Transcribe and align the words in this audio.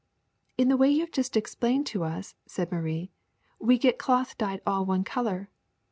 In 0.57 0.67
the 0.69 0.77
way 0.77 0.89
you 0.89 1.01
have 1.01 1.11
just 1.11 1.37
explained 1.37 1.85
to 1.85 2.03
us," 2.03 2.33
said 2.47 2.71
Marie, 2.71 3.11
*^we 3.61 3.79
get 3.79 3.99
cloth 3.99 4.35
dyed 4.35 4.59
all 4.65 4.83
one 4.83 5.03
color. 5.03 5.47